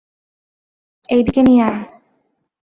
এই 1.09 1.21
দিকে 1.23 1.41
নিয়ে 1.43 1.63
আয়। 1.63 1.81